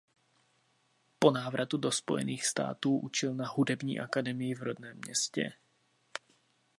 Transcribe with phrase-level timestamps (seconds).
[1.19, 5.53] Po návratu do Spojených států učil na Hudební akademii v rodném městě.